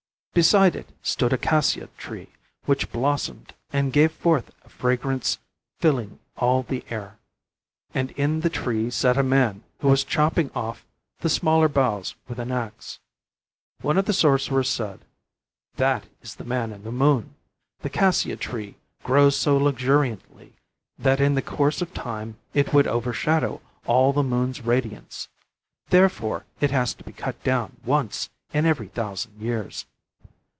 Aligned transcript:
Beside 0.33 0.77
it 0.77 0.89
stood 1.03 1.33
a 1.33 1.37
cassia 1.37 1.87
tree 1.97 2.29
which 2.63 2.89
blossomed 2.89 3.53
and 3.73 3.91
gave 3.91 4.13
forth 4.13 4.49
a 4.63 4.69
fragrance 4.69 5.39
filling 5.79 6.19
all 6.37 6.63
the 6.63 6.85
air. 6.89 7.17
And 7.93 8.11
in 8.11 8.39
the 8.39 8.49
tree 8.49 8.89
sat 8.91 9.17
a 9.17 9.23
man 9.23 9.65
who 9.81 9.89
was 9.89 10.05
chopping 10.05 10.49
off 10.55 10.85
the 11.19 11.27
smaller 11.27 11.67
boughs 11.67 12.15
with 12.29 12.39
an 12.39 12.49
ax. 12.49 12.99
One 13.81 13.97
of 13.97 14.05
the 14.05 14.13
sorcerers 14.13 14.69
said: 14.69 15.01
"That 15.75 16.05
is 16.21 16.35
the 16.35 16.45
man 16.45 16.71
in 16.71 16.83
the 16.85 16.93
moon. 16.93 17.35
The 17.81 17.89
cassia 17.89 18.37
tree 18.37 18.75
grows 19.03 19.35
so 19.35 19.57
luxuriantly 19.57 20.53
that 20.97 21.19
in 21.19 21.35
the 21.35 21.41
course 21.41 21.81
of 21.81 21.93
time 21.93 22.37
it 22.53 22.71
would 22.71 22.87
overshadow 22.87 23.59
all 23.85 24.13
the 24.13 24.23
moon's 24.23 24.61
radiance. 24.61 25.27
Therefore 25.89 26.45
it 26.61 26.71
has 26.71 26.93
to 26.93 27.03
be 27.03 27.11
cut 27.11 27.43
down 27.43 27.75
once 27.83 28.29
in 28.53 28.65
every 28.65 28.87
thousand 28.87 29.41
years." 29.41 29.87